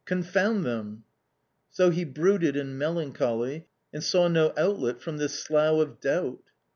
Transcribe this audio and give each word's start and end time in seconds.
Con 0.07 0.23
found 0.23 0.65
them! 0.65 1.03
So 1.69 1.91
he 1.91 2.05
brooded 2.05 2.55
in 2.55 2.75
melancholy, 2.75 3.67
and 3.93 4.03
saw 4.03 4.27
no 4.27 4.51
outlet 4.57 4.99
from 4.99 5.17
this 5.17 5.37
slough 5.37 5.79
of 5.79 5.99
doubt. 5.99 6.41